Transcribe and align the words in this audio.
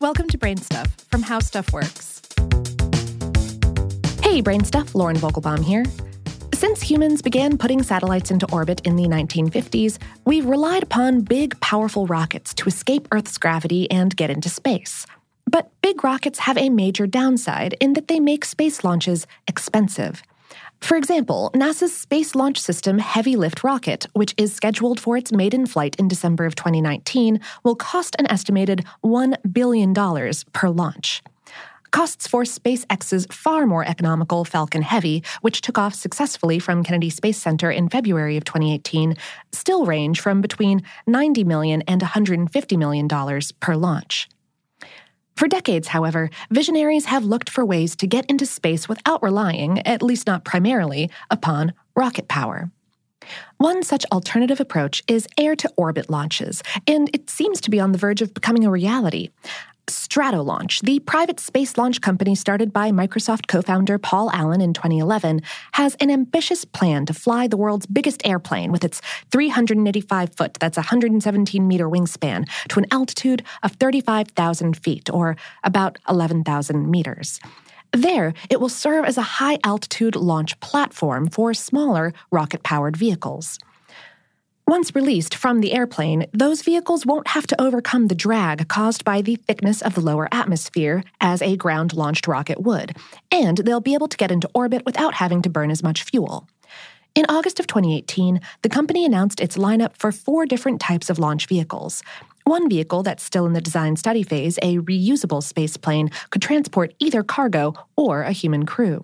Welcome 0.00 0.28
to 0.28 0.38
BrainStuff 0.38 0.88
from 1.10 1.20
How 1.20 1.40
Stuff 1.40 1.74
Works. 1.74 2.22
Hey, 4.22 4.40
BrainStuff, 4.40 4.94
Lauren 4.94 5.16
Vogelbaum 5.16 5.62
here. 5.62 5.84
Since 6.54 6.80
humans 6.80 7.20
began 7.20 7.58
putting 7.58 7.82
satellites 7.82 8.30
into 8.30 8.50
orbit 8.50 8.80
in 8.86 8.96
the 8.96 9.02
1950s, 9.02 9.98
we've 10.24 10.46
relied 10.46 10.84
upon 10.84 11.20
big, 11.20 11.60
powerful 11.60 12.06
rockets 12.06 12.54
to 12.54 12.66
escape 12.66 13.08
Earth's 13.12 13.36
gravity 13.36 13.90
and 13.90 14.16
get 14.16 14.30
into 14.30 14.48
space. 14.48 15.04
But 15.44 15.70
big 15.82 16.02
rockets 16.02 16.38
have 16.38 16.56
a 16.56 16.70
major 16.70 17.06
downside 17.06 17.76
in 17.78 17.92
that 17.92 18.08
they 18.08 18.20
make 18.20 18.46
space 18.46 18.82
launches 18.82 19.26
expensive. 19.48 20.22
For 20.80 20.96
example, 20.96 21.50
NASA's 21.54 21.96
Space 21.96 22.34
Launch 22.34 22.58
System 22.58 22.98
Heavy 22.98 23.36
Lift 23.36 23.62
rocket, 23.62 24.06
which 24.12 24.34
is 24.36 24.52
scheduled 24.52 24.98
for 24.98 25.16
its 25.16 25.30
maiden 25.30 25.66
flight 25.66 25.94
in 25.96 26.08
December 26.08 26.46
of 26.46 26.56
2019, 26.56 27.38
will 27.62 27.76
cost 27.76 28.16
an 28.18 28.26
estimated 28.30 28.84
$1 29.04 29.34
billion 29.52 29.94
per 30.52 30.68
launch. 30.68 31.22
Costs 31.90 32.26
for 32.26 32.44
SpaceX's 32.44 33.26
far 33.32 33.66
more 33.66 33.84
economical 33.84 34.44
Falcon 34.44 34.82
Heavy, 34.82 35.22
which 35.40 35.60
took 35.60 35.76
off 35.76 35.94
successfully 35.94 36.58
from 36.58 36.84
Kennedy 36.84 37.10
Space 37.10 37.38
Center 37.38 37.70
in 37.70 37.88
February 37.88 38.36
of 38.36 38.44
2018, 38.44 39.16
still 39.52 39.86
range 39.86 40.20
from 40.20 40.40
between 40.40 40.82
90 41.06 41.44
million 41.44 41.82
and 41.82 42.00
$150 42.00 42.78
million 42.78 43.08
per 43.60 43.76
launch. 43.76 44.28
For 45.40 45.48
decades, 45.48 45.88
however, 45.88 46.28
visionaries 46.50 47.06
have 47.06 47.24
looked 47.24 47.48
for 47.48 47.64
ways 47.64 47.96
to 47.96 48.06
get 48.06 48.26
into 48.26 48.44
space 48.44 48.90
without 48.90 49.22
relying, 49.22 49.78
at 49.86 50.02
least 50.02 50.26
not 50.26 50.44
primarily, 50.44 51.08
upon 51.30 51.72
rocket 51.96 52.28
power. 52.28 52.70
One 53.56 53.82
such 53.82 54.04
alternative 54.12 54.60
approach 54.60 55.02
is 55.08 55.26
air 55.38 55.56
to 55.56 55.72
orbit 55.78 56.10
launches, 56.10 56.62
and 56.86 57.08
it 57.14 57.30
seems 57.30 57.62
to 57.62 57.70
be 57.70 57.80
on 57.80 57.92
the 57.92 57.96
verge 57.96 58.20
of 58.20 58.34
becoming 58.34 58.66
a 58.66 58.70
reality. 58.70 59.30
Stratolaunch, 59.90 60.80
the 60.82 61.00
private 61.00 61.40
space 61.40 61.76
launch 61.76 62.00
company 62.00 62.34
started 62.34 62.72
by 62.72 62.90
Microsoft 62.90 63.46
co 63.46 63.62
founder 63.62 63.98
Paul 63.98 64.30
Allen 64.32 64.60
in 64.60 64.72
2011, 64.72 65.42
has 65.72 65.94
an 65.96 66.10
ambitious 66.10 66.64
plan 66.64 67.06
to 67.06 67.14
fly 67.14 67.46
the 67.46 67.56
world's 67.56 67.86
biggest 67.86 68.26
airplane 68.26 68.72
with 68.72 68.84
its 68.84 69.00
385 69.30 70.34
foot, 70.34 70.54
that's 70.54 70.76
117 70.76 71.66
meter 71.66 71.88
wingspan, 71.88 72.48
to 72.68 72.78
an 72.78 72.86
altitude 72.90 73.42
of 73.62 73.72
35,000 73.72 74.76
feet, 74.76 75.10
or 75.12 75.36
about 75.64 75.98
11,000 76.08 76.90
meters. 76.90 77.40
There, 77.92 78.34
it 78.48 78.60
will 78.60 78.68
serve 78.68 79.04
as 79.04 79.18
a 79.18 79.22
high 79.22 79.58
altitude 79.64 80.14
launch 80.14 80.58
platform 80.60 81.28
for 81.28 81.52
smaller 81.54 82.12
rocket 82.30 82.62
powered 82.62 82.96
vehicles. 82.96 83.58
Once 84.70 84.94
released 84.94 85.34
from 85.34 85.60
the 85.60 85.72
airplane, 85.72 86.28
those 86.32 86.62
vehicles 86.62 87.04
won't 87.04 87.26
have 87.26 87.44
to 87.44 87.60
overcome 87.60 88.06
the 88.06 88.14
drag 88.14 88.68
caused 88.68 89.04
by 89.04 89.20
the 89.20 89.34
thickness 89.34 89.82
of 89.82 89.96
the 89.96 90.00
lower 90.00 90.28
atmosphere 90.30 91.02
as 91.20 91.42
a 91.42 91.56
ground 91.56 91.92
launched 91.92 92.28
rocket 92.28 92.62
would, 92.62 92.96
and 93.32 93.58
they'll 93.58 93.80
be 93.80 93.94
able 93.94 94.06
to 94.06 94.16
get 94.16 94.30
into 94.30 94.48
orbit 94.54 94.86
without 94.86 95.14
having 95.14 95.42
to 95.42 95.50
burn 95.50 95.72
as 95.72 95.82
much 95.82 96.04
fuel. 96.04 96.46
In 97.16 97.26
August 97.28 97.58
of 97.58 97.66
2018, 97.66 98.40
the 98.62 98.68
company 98.68 99.04
announced 99.04 99.40
its 99.40 99.56
lineup 99.56 99.96
for 99.96 100.12
four 100.12 100.46
different 100.46 100.80
types 100.80 101.10
of 101.10 101.18
launch 101.18 101.48
vehicles. 101.48 102.04
One 102.44 102.68
vehicle 102.68 103.02
that's 103.02 103.24
still 103.24 103.46
in 103.46 103.54
the 103.54 103.60
design 103.60 103.96
study 103.96 104.22
phase, 104.22 104.56
a 104.62 104.78
reusable 104.78 105.42
spaceplane, 105.42 106.12
could 106.30 106.42
transport 106.42 106.94
either 107.00 107.24
cargo 107.24 107.74
or 107.96 108.22
a 108.22 108.30
human 108.30 108.66
crew. 108.66 109.02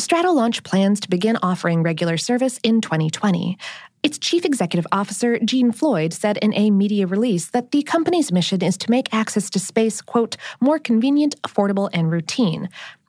Stratolaunch 0.00 0.62
plans 0.62 1.00
to 1.00 1.08
begin 1.08 1.38
offering 1.42 1.82
regular 1.82 2.18
service 2.18 2.60
in 2.62 2.82
2020. 2.82 3.56
Its 4.02 4.18
chief 4.18 4.44
executive 4.44 4.86
officer, 4.92 5.38
Jean 5.38 5.72
Floyd, 5.72 6.12
said 6.12 6.36
in 6.36 6.52
a 6.52 6.70
media 6.70 7.06
release 7.06 7.48
that 7.50 7.72
the 7.72 7.82
company's 7.82 8.30
mission 8.30 8.62
is 8.62 8.76
to 8.76 8.90
make 8.90 9.12
access 9.12 9.48
to 9.50 9.58
space, 9.58 10.02
quote, 10.02 10.36
more 10.60 10.78
convenient, 10.78 11.40
affordable, 11.42 11.88
and 11.94 12.12
routine, 12.12 12.68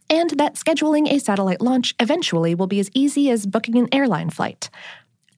and 0.09 0.29
that 0.31 0.55
scheduling 0.55 1.11
a 1.11 1.19
satellite 1.19 1.59
launch 1.59 1.93
eventually 1.99 2.55
will 2.55 2.67
be 2.67 2.79
as 2.79 2.89
easy 2.93 3.29
as 3.29 3.45
booking 3.45 3.77
an 3.77 3.89
airline 3.91 4.29
flight. 4.29 4.69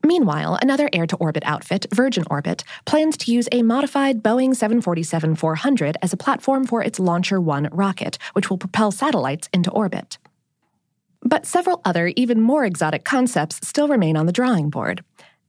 Meanwhile, 0.05 0.59
another 0.61 0.87
air 0.93 1.07
to 1.07 1.17
orbit 1.17 1.43
outfit, 1.47 1.87
Virgin 1.91 2.25
Orbit, 2.29 2.63
plans 2.85 3.17
to 3.17 3.31
use 3.33 3.49
a 3.51 3.63
modified 3.63 4.21
Boeing 4.21 4.55
747 4.55 5.35
400 5.35 5.97
as 6.03 6.13
a 6.13 6.17
platform 6.17 6.65
for 6.67 6.83
its 6.83 6.99
Launcher 6.99 7.41
1 7.41 7.69
rocket, 7.71 8.19
which 8.33 8.51
will 8.51 8.57
propel 8.59 8.91
satellites 8.91 9.49
into 9.51 9.71
orbit. 9.71 10.19
But 11.21 11.45
several 11.45 11.81
other, 11.85 12.07
even 12.15 12.41
more 12.41 12.65
exotic 12.65 13.03
concepts 13.03 13.59
still 13.67 13.87
remain 13.87 14.15
on 14.15 14.25
the 14.25 14.31
drawing 14.31 14.69
board. 14.69 15.03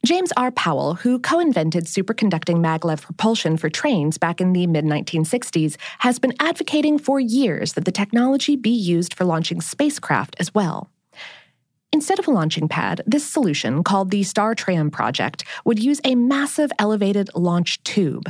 James 0.04 0.32
R. 0.36 0.50
Powell, 0.50 0.94
who 0.94 1.19
co 1.19 1.38
invented 1.38 1.84
superconducting 1.84 2.56
maglev 2.56 3.03
propulsion 3.03 3.56
for 3.56 3.69
trains 3.69 4.16
back 4.16 4.41
in 4.41 4.53
the 4.53 4.66
mid 4.66 4.84
1960s, 4.84 5.76
has 5.98 6.19
been 6.19 6.32
advocating 6.41 6.98
for 6.98 7.20
years 7.20 7.75
that 7.75 7.84
the 7.84 7.92
technology 7.92 8.56
be 8.56 8.70
used 8.70 9.12
for 9.12 9.25
launching 9.25 9.60
spacecraft 9.60 10.36
as 10.38 10.54
well. 10.54 10.91
Instead 12.00 12.19
of 12.19 12.27
a 12.27 12.31
launching 12.31 12.66
pad, 12.66 13.03
this 13.06 13.31
solution, 13.31 13.84
called 13.84 14.11
the 14.11 14.22
StarTram 14.22 14.91
project, 14.91 15.44
would 15.66 15.78
use 15.78 16.00
a 16.03 16.15
massive 16.15 16.72
elevated 16.78 17.28
launch 17.34 17.83
tube. 17.83 18.25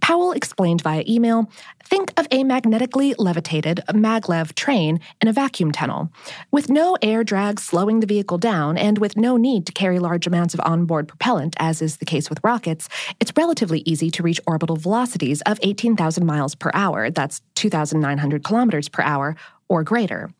Powell 0.00 0.30
explained 0.30 0.80
via 0.82 1.02
email 1.08 1.50
think 1.82 2.12
of 2.16 2.28
a 2.30 2.44
magnetically 2.44 3.16
levitated 3.18 3.80
maglev 3.88 4.54
train 4.54 5.00
in 5.20 5.26
a 5.26 5.32
vacuum 5.32 5.72
tunnel. 5.72 6.08
With 6.52 6.70
no 6.70 6.96
air 7.02 7.24
drag 7.24 7.58
slowing 7.58 7.98
the 7.98 8.06
vehicle 8.06 8.38
down 8.38 8.78
and 8.78 8.98
with 8.98 9.16
no 9.16 9.36
need 9.36 9.66
to 9.66 9.72
carry 9.72 9.98
large 9.98 10.28
amounts 10.28 10.54
of 10.54 10.60
onboard 10.60 11.08
propellant, 11.08 11.56
as 11.58 11.82
is 11.82 11.96
the 11.96 12.04
case 12.04 12.30
with 12.30 12.38
rockets, 12.44 12.88
it's 13.18 13.32
relatively 13.36 13.82
easy 13.84 14.12
to 14.12 14.22
reach 14.22 14.40
orbital 14.46 14.76
velocities 14.76 15.42
of 15.46 15.58
18,000 15.64 16.24
miles 16.24 16.54
per 16.54 16.70
hour, 16.74 17.10
that's 17.10 17.42
2,900 17.56 18.44
kilometers 18.44 18.88
per 18.88 19.02
hour, 19.02 19.34
or 19.68 19.82
greater. 19.82 20.30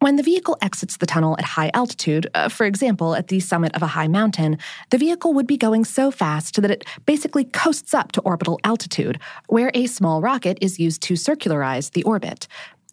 When 0.00 0.14
the 0.14 0.22
vehicle 0.22 0.56
exits 0.62 0.96
the 0.96 1.06
tunnel 1.06 1.34
at 1.38 1.44
high 1.44 1.72
altitude, 1.74 2.28
uh, 2.32 2.48
for 2.48 2.66
example, 2.66 3.16
at 3.16 3.26
the 3.26 3.40
summit 3.40 3.74
of 3.74 3.82
a 3.82 3.88
high 3.88 4.06
mountain, 4.06 4.58
the 4.90 4.98
vehicle 4.98 5.34
would 5.34 5.48
be 5.48 5.56
going 5.56 5.84
so 5.84 6.12
fast 6.12 6.62
that 6.62 6.70
it 6.70 6.84
basically 7.04 7.42
coasts 7.42 7.92
up 7.94 8.12
to 8.12 8.20
orbital 8.20 8.60
altitude, 8.62 9.18
where 9.48 9.72
a 9.74 9.86
small 9.86 10.20
rocket 10.20 10.56
is 10.60 10.78
used 10.78 11.02
to 11.02 11.14
circularize 11.14 11.90
the 11.90 12.04
orbit. 12.04 12.46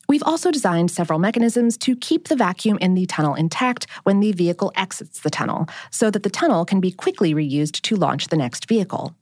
We've 0.09 0.23
also 0.23 0.49
designed 0.49 0.89
several 0.89 1.19
mechanisms 1.19 1.77
to 1.77 1.95
keep 1.95 2.27
the 2.27 2.35
vacuum 2.35 2.79
in 2.81 2.95
the 2.95 3.05
tunnel 3.05 3.35
intact 3.35 3.85
when 4.01 4.19
the 4.19 4.31
vehicle 4.31 4.71
exits 4.75 5.19
the 5.19 5.29
tunnel, 5.29 5.67
so 5.91 6.09
that 6.09 6.23
the 6.23 6.29
tunnel 6.31 6.65
can 6.65 6.79
be 6.79 6.91
quickly 6.91 7.35
reused 7.35 7.81
to 7.81 7.95
launch 7.95 8.29
the 8.29 8.38
next 8.38 8.67
vehicle. 8.67 9.15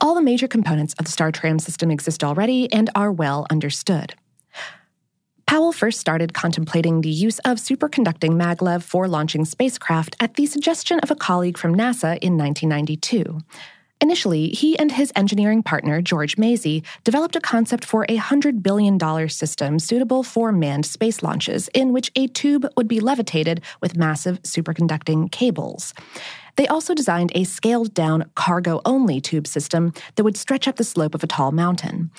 All 0.00 0.14
the 0.14 0.22
major 0.22 0.46
components 0.46 0.94
of 1.00 1.06
the 1.06 1.10
StarTram 1.10 1.60
system 1.60 1.90
exist 1.90 2.22
already 2.22 2.72
and 2.72 2.90
are 2.94 3.10
well 3.10 3.44
understood. 3.50 4.14
Powell 5.46 5.72
first 5.72 6.00
started 6.00 6.34
contemplating 6.34 7.00
the 7.00 7.10
use 7.10 7.38
of 7.40 7.58
superconducting 7.58 8.32
maglev 8.32 8.82
for 8.82 9.06
launching 9.06 9.44
spacecraft 9.44 10.16
at 10.20 10.34
the 10.34 10.46
suggestion 10.46 10.98
of 11.00 11.10
a 11.10 11.16
colleague 11.16 11.58
from 11.58 11.74
NASA 11.74 12.18
in 12.20 12.36
1992. 12.38 13.40
Initially, 14.00 14.48
he 14.48 14.78
and 14.78 14.92
his 14.92 15.12
engineering 15.16 15.62
partner, 15.62 16.02
George 16.02 16.36
Maisey, 16.36 16.84
developed 17.04 17.36
a 17.36 17.40
concept 17.40 17.84
for 17.84 18.04
a 18.04 18.18
$100 18.18 18.62
billion 18.62 18.98
system 19.28 19.78
suitable 19.78 20.22
for 20.22 20.52
manned 20.52 20.84
space 20.84 21.22
launches, 21.22 21.68
in 21.72 21.92
which 21.92 22.10
a 22.16 22.26
tube 22.26 22.66
would 22.76 22.88
be 22.88 23.00
levitated 23.00 23.62
with 23.80 23.96
massive 23.96 24.42
superconducting 24.42 25.30
cables. 25.30 25.94
They 26.56 26.66
also 26.66 26.94
designed 26.94 27.32
a 27.34 27.44
scaled 27.44 27.94
down 27.94 28.30
cargo 28.34 28.80
only 28.84 29.20
tube 29.20 29.46
system 29.46 29.92
that 30.14 30.24
would 30.24 30.36
stretch 30.36 30.68
up 30.68 30.76
the 30.76 30.84
slope 30.84 31.14
of 31.14 31.24
a 31.24 31.26
tall 31.26 31.52
mountain. 31.52 32.10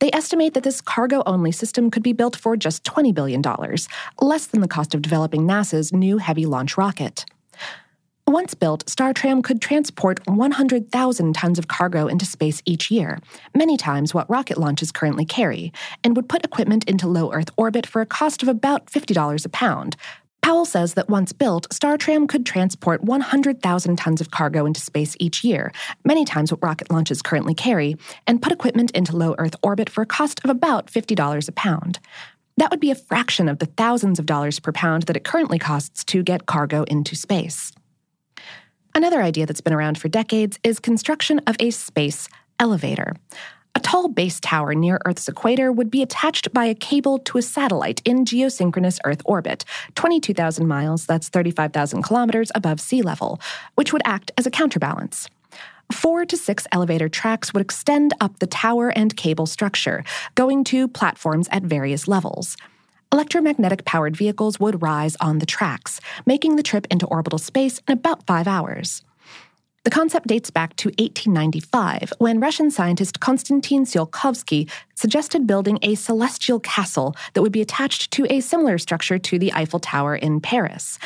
They 0.00 0.10
estimate 0.12 0.54
that 0.54 0.64
this 0.64 0.80
cargo 0.80 1.22
only 1.24 1.52
system 1.52 1.90
could 1.90 2.02
be 2.02 2.12
built 2.12 2.36
for 2.36 2.56
just 2.56 2.84
$20 2.84 3.14
billion, 3.14 3.42
less 4.20 4.46
than 4.46 4.60
the 4.60 4.68
cost 4.68 4.94
of 4.94 5.02
developing 5.02 5.42
NASA's 5.42 5.92
new 5.92 6.18
heavy 6.18 6.46
launch 6.46 6.76
rocket. 6.76 7.24
Once 8.26 8.54
built, 8.54 8.86
StarTram 8.86 9.44
could 9.44 9.60
transport 9.60 10.18
100,000 10.26 11.32
tons 11.34 11.58
of 11.58 11.68
cargo 11.68 12.06
into 12.06 12.24
space 12.24 12.62
each 12.64 12.90
year, 12.90 13.20
many 13.54 13.76
times 13.76 14.14
what 14.14 14.28
rocket 14.30 14.56
launches 14.56 14.90
currently 14.90 15.26
carry, 15.26 15.70
and 16.02 16.16
would 16.16 16.28
put 16.28 16.42
equipment 16.42 16.84
into 16.84 17.06
low 17.06 17.30
Earth 17.32 17.50
orbit 17.58 17.86
for 17.86 18.00
a 18.00 18.06
cost 18.06 18.42
of 18.42 18.48
about 18.48 18.86
$50 18.86 19.44
a 19.44 19.48
pound, 19.50 19.96
Powell 20.44 20.66
says 20.66 20.92
that 20.92 21.08
once 21.08 21.32
built, 21.32 21.66
StarTram 21.70 22.28
could 22.28 22.44
transport 22.44 23.02
100,000 23.02 23.96
tons 23.96 24.20
of 24.20 24.30
cargo 24.30 24.66
into 24.66 24.78
space 24.78 25.16
each 25.18 25.42
year, 25.42 25.72
many 26.04 26.26
times 26.26 26.52
what 26.52 26.62
rocket 26.62 26.90
launches 26.90 27.22
currently 27.22 27.54
carry, 27.54 27.96
and 28.26 28.42
put 28.42 28.52
equipment 28.52 28.90
into 28.90 29.16
low 29.16 29.34
Earth 29.38 29.56
orbit 29.62 29.88
for 29.88 30.02
a 30.02 30.06
cost 30.06 30.44
of 30.44 30.50
about 30.50 30.88
$50 30.88 31.48
a 31.48 31.52
pound. 31.52 31.98
That 32.58 32.70
would 32.70 32.78
be 32.78 32.90
a 32.90 32.94
fraction 32.94 33.48
of 33.48 33.58
the 33.58 33.64
thousands 33.64 34.18
of 34.18 34.26
dollars 34.26 34.60
per 34.60 34.70
pound 34.70 35.04
that 35.04 35.16
it 35.16 35.24
currently 35.24 35.58
costs 35.58 36.04
to 36.04 36.22
get 36.22 36.44
cargo 36.44 36.82
into 36.82 37.16
space. 37.16 37.72
Another 38.94 39.22
idea 39.22 39.46
that's 39.46 39.62
been 39.62 39.72
around 39.72 39.96
for 39.96 40.08
decades 40.08 40.58
is 40.62 40.78
construction 40.78 41.38
of 41.46 41.56
a 41.58 41.70
space 41.70 42.28
elevator. 42.60 43.16
A 43.76 43.80
tall 43.80 44.08
base 44.08 44.38
tower 44.40 44.74
near 44.74 45.00
Earth's 45.04 45.28
equator 45.28 45.72
would 45.72 45.90
be 45.90 46.02
attached 46.02 46.52
by 46.52 46.64
a 46.66 46.74
cable 46.74 47.18
to 47.20 47.38
a 47.38 47.42
satellite 47.42 48.00
in 48.04 48.24
geosynchronous 48.24 48.98
Earth 49.04 49.20
orbit, 49.24 49.64
22,000 49.96 50.66
miles, 50.68 51.06
that's 51.06 51.28
35,000 51.28 52.02
kilometers 52.02 52.52
above 52.54 52.80
sea 52.80 53.02
level, 53.02 53.40
which 53.74 53.92
would 53.92 54.02
act 54.04 54.30
as 54.38 54.46
a 54.46 54.50
counterbalance. 54.50 55.28
four 55.92 56.24
to 56.24 56.36
six 56.36 56.66
elevator 56.72 57.08
tracks 57.08 57.52
would 57.52 57.60
extend 57.60 58.14
up 58.20 58.38
the 58.38 58.46
tower 58.46 58.88
and 58.96 59.16
cable 59.16 59.46
structure, 59.46 60.02
going 60.34 60.64
to 60.64 60.88
platforms 60.88 61.46
at 61.52 61.62
various 61.62 62.08
levels. 62.08 62.56
Electromagnetic 63.12 63.84
powered 63.84 64.16
vehicles 64.16 64.58
would 64.58 64.82
rise 64.82 65.14
on 65.20 65.38
the 65.38 65.46
tracks, 65.46 66.00
making 66.26 66.56
the 66.56 66.64
trip 66.64 66.84
into 66.90 67.06
orbital 67.06 67.38
space 67.38 67.80
in 67.86 67.92
about 67.92 68.26
five 68.26 68.48
hours. 68.48 69.03
The 69.84 69.90
concept 69.90 70.28
dates 70.28 70.50
back 70.50 70.76
to 70.76 70.88
1895, 70.88 72.14
when 72.16 72.40
Russian 72.40 72.70
scientist 72.70 73.20
Konstantin 73.20 73.84
Tsiolkovsky 73.84 74.70
suggested 74.94 75.46
building 75.46 75.78
a 75.82 75.94
celestial 75.94 76.58
castle 76.58 77.14
that 77.34 77.42
would 77.42 77.52
be 77.52 77.60
attached 77.60 78.10
to 78.12 78.26
a 78.30 78.40
similar 78.40 78.78
structure 78.78 79.18
to 79.18 79.38
the 79.38 79.52
Eiffel 79.52 79.80
Tower 79.80 80.16
in 80.16 80.40
Paris. 80.40 80.98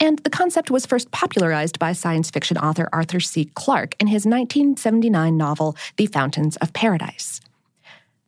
And 0.00 0.18
the 0.20 0.30
concept 0.30 0.70
was 0.70 0.86
first 0.86 1.10
popularized 1.10 1.78
by 1.78 1.92
science 1.92 2.30
fiction 2.30 2.56
author 2.56 2.88
Arthur 2.90 3.20
C. 3.20 3.50
Clarke 3.54 3.96
in 4.00 4.06
his 4.06 4.24
1979 4.24 5.36
novel, 5.36 5.76
The 5.98 6.06
Fountains 6.06 6.56
of 6.56 6.72
Paradise. 6.72 7.42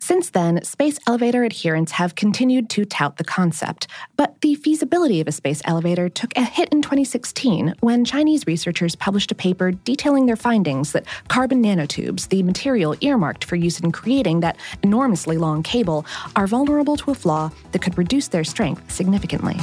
Since 0.05 0.29
then, 0.29 0.63
space 0.65 0.99
elevator 1.07 1.47
adherents 1.47 1.93
have 1.93 2.15
continued 2.15 2.69
to 2.69 2.85
tout 2.85 3.17
the 3.17 3.25
concept, 3.25 3.87
but 4.19 4.39
the 4.43 4.55
feasibility 4.55 5.19
of 5.23 5.29
a 5.29 5.33
space 5.33 5.63
elevator 5.65 6.11
took 6.11 6.37
a 6.37 6.45
hit 6.45 6.69
in 6.75 6.83
2016 6.83 7.73
when 7.81 8.05
Chinese 8.05 8.47
researchers 8.47 8.95
published 8.95 9.33
a 9.33 9.35
paper 9.35 9.73
detailing 9.73 10.27
their 10.27 10.37
findings 10.37 10.93
that 10.93 11.07
carbon 11.29 11.63
nanotubes, 11.63 12.29
the 12.29 12.43
material 12.43 12.95
earmarked 13.01 13.45
for 13.45 13.57
use 13.57 13.81
in 13.81 13.93
creating 13.93 14.41
that 14.41 14.59
enormously 14.83 15.39
long 15.39 15.63
cable, 15.63 16.05
are 16.37 16.47
vulnerable 16.47 16.99
to 16.99 17.11
a 17.11 17.15
flaw 17.15 17.51
that 17.73 17.81
could 17.81 17.97
reduce 17.97 18.29
their 18.29 18.45
strength 18.45 18.93
significantly. 18.93 19.57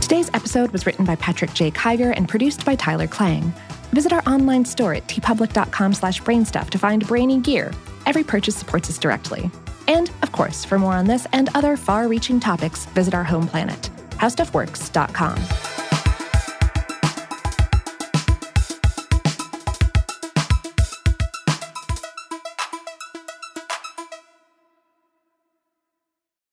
Today's 0.00 0.30
episode 0.34 0.70
was 0.70 0.86
written 0.86 1.04
by 1.04 1.16
Patrick 1.16 1.52
J. 1.52 1.72
Kiger 1.72 2.16
and 2.16 2.28
produced 2.28 2.64
by 2.64 2.76
Tyler 2.76 3.08
Klang. 3.08 3.52
Visit 3.96 4.12
our 4.12 4.22
online 4.28 4.66
store 4.66 4.92
at 4.92 5.06
teepublic.com 5.06 5.94
slash 5.94 6.20
brainstuff 6.20 6.68
to 6.68 6.76
find 6.76 7.06
brainy 7.06 7.40
gear. 7.40 7.72
Every 8.04 8.22
purchase 8.22 8.54
supports 8.54 8.90
us 8.90 8.98
directly. 8.98 9.50
And, 9.88 10.10
of 10.20 10.32
course, 10.32 10.66
for 10.66 10.78
more 10.78 10.92
on 10.92 11.06
this 11.06 11.26
and 11.32 11.48
other 11.54 11.78
far-reaching 11.78 12.38
topics, 12.38 12.84
visit 12.94 13.14
our 13.14 13.24
home 13.24 13.48
planet, 13.48 13.88
howstuffworks.com. 14.10 15.38